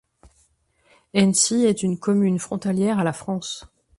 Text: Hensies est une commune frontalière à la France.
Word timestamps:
Hensies 1.13 1.65
est 1.67 1.83
une 1.83 1.99
commune 1.99 2.39
frontalière 2.39 2.97
à 2.97 3.03
la 3.03 3.13
France. 3.13 3.65